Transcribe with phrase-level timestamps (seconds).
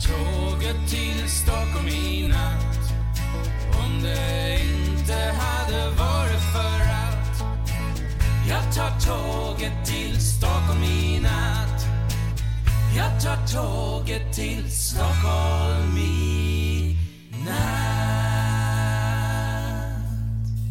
[0.00, 2.96] tåget till Stockholm i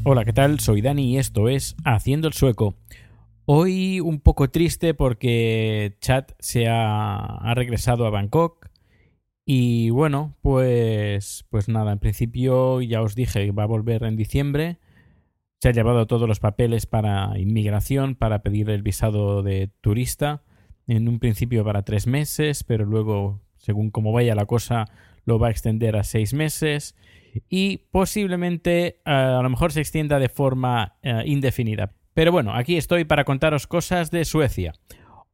[0.08, 0.60] Hola, ¿qué tal?
[0.60, 2.76] Soy Dani y esto es Haciendo el Sueco.
[3.46, 8.70] Hoy un poco triste porque Chat se ha regresado a Bangkok
[9.46, 14.16] y bueno, pues, pues nada, en principio ya os dije que va a volver en
[14.16, 14.80] diciembre.
[15.60, 20.44] Se ha llevado todos los papeles para inmigración, para pedir el visado de turista.
[20.88, 24.86] En un principio para tres meses, pero luego, según cómo vaya la cosa,
[25.26, 26.96] lo va a extender a seis meses.
[27.48, 31.94] Y posiblemente a lo mejor se extienda de forma eh, indefinida.
[32.14, 34.74] Pero bueno, aquí estoy para contaros cosas de Suecia.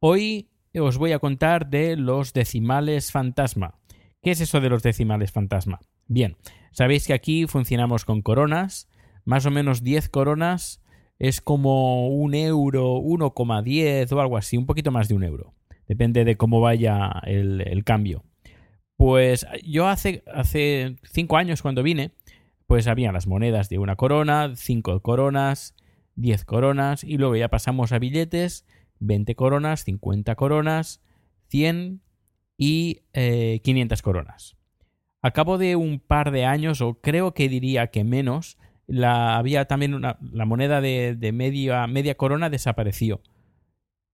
[0.00, 3.78] Hoy os voy a contar de los decimales fantasma.
[4.22, 5.80] ¿Qué es eso de los decimales fantasma?
[6.06, 6.36] Bien,
[6.70, 8.88] sabéis que aquí funcionamos con coronas,
[9.24, 10.80] más o menos 10 coronas
[11.18, 15.54] es como un euro, 1,10 o algo así, un poquito más de un euro.
[15.88, 18.24] Depende de cómo vaya el, cambio.
[18.96, 22.12] Pues yo hace, hace cinco años cuando vine,
[22.68, 25.74] pues había las monedas de una corona, cinco coronas,
[26.14, 28.66] 10 coronas y luego ya pasamos a billetes,
[29.00, 31.02] 20 coronas, 50 coronas,
[31.48, 32.02] 100
[32.56, 34.56] y eh, 500 coronas.
[35.20, 39.66] A cabo de un par de años, o creo que diría que menos, la, había
[39.66, 43.22] también una, la moneda de, de media, media corona desapareció.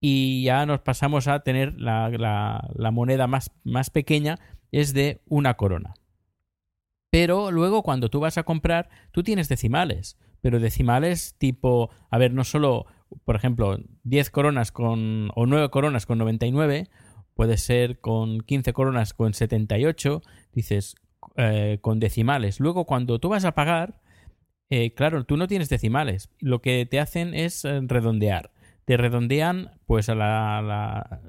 [0.01, 4.39] Y ya nos pasamos a tener la, moneda más, más pequeña,
[4.71, 5.95] es de una corona.
[7.11, 12.33] Pero luego cuando tú vas a comprar, tú tienes decimales pero decimales tipo, a ver,
[12.33, 12.85] no solo,
[13.25, 16.89] por ejemplo, 10 coronas con, o 9 coronas con 99,
[17.39, 20.95] puede ser con 15 coronas con 78, dices,
[21.37, 22.59] eh, con decimales.
[22.59, 24.01] Luego, cuando tú vas a pagar,
[24.69, 26.29] eh, claro, tú no tienes decimales.
[26.41, 28.51] Lo que te hacen es eh, redondear.
[28.83, 31.21] Te redondean, pues, a la, la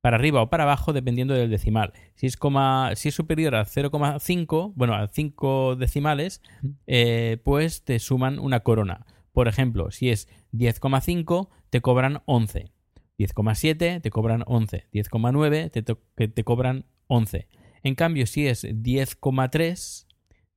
[0.00, 1.92] para arriba o para abajo dependiendo del decimal.
[2.14, 6.40] Si es, coma, si es superior a 0,5, bueno, a 5 decimales,
[6.86, 9.06] eh, pues te suman una corona.
[9.32, 12.70] Por ejemplo, si es 10,5, te cobran 11.
[13.18, 14.86] 10,7 te cobran 11.
[14.92, 17.48] 10,9 te, te cobran 11.
[17.82, 20.06] En cambio, si es 10,3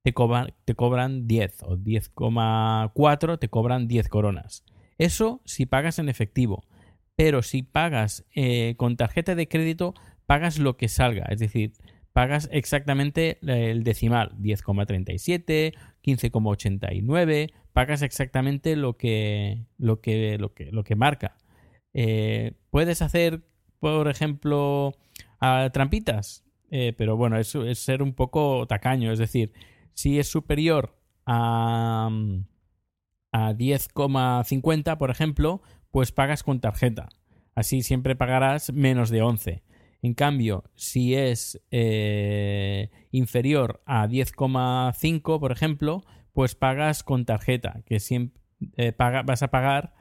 [0.03, 4.63] te, cobran, te cobran 10 o 10,4 te cobran 10 coronas.
[4.97, 6.63] Eso si pagas en efectivo
[7.15, 9.93] pero si pagas eh, con tarjeta de crédito,
[10.25, 11.73] pagas lo que salga, es decir,
[12.13, 15.73] pagas exactamente el decimal, 10,37,
[16.03, 21.37] 15,89, pagas exactamente lo que, lo que, lo que marca.
[21.95, 23.41] Eh, puedes hacer,
[23.79, 24.93] por ejemplo,
[25.71, 29.53] trampitas, eh, pero bueno, eso es ser un poco tacaño, es decir,
[29.93, 32.09] si es superior a,
[33.31, 37.07] a 10,50, por ejemplo, pues pagas con tarjeta.
[37.55, 39.63] Así siempre pagarás menos de 11.
[40.01, 46.03] En cambio, si es eh, inferior a 10,5, por ejemplo,
[46.33, 48.41] pues pagas con tarjeta, que siempre
[48.75, 49.93] eh, vas a pagar,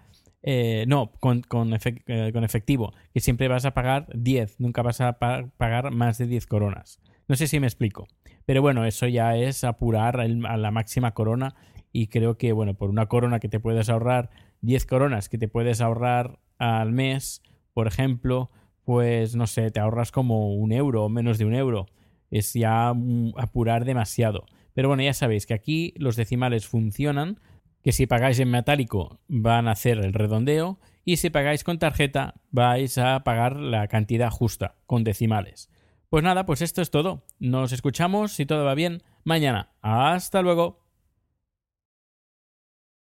[0.47, 5.91] eh, no, con, con, efectivo, que siempre vas a pagar 10, nunca vas a pagar
[5.91, 7.01] más de 10 coronas.
[7.29, 8.07] No sé si me explico.
[8.45, 11.55] Pero bueno, eso ya es apurar a la máxima corona
[11.93, 14.29] y creo que, bueno, por una corona que te puedes ahorrar
[14.61, 17.43] 10 coronas que te puedes ahorrar al mes,
[17.73, 18.51] por ejemplo,
[18.85, 21.87] pues no sé, te ahorras como un euro o menos de un euro.
[22.31, 22.93] Es ya
[23.39, 24.45] apurar demasiado.
[24.75, 27.41] Pero bueno, ya sabéis que aquí los decimales funcionan,
[27.85, 32.35] que si pagáis en metálico van a hacer el redondeo y si pagáis con tarjeta
[32.51, 35.71] vais a pagar la cantidad justa, con decimales.
[36.09, 37.27] Pues nada, pues esto es todo.
[37.39, 39.75] Nos escuchamos, si todo va bien, mañana.
[39.83, 40.84] Hasta luego.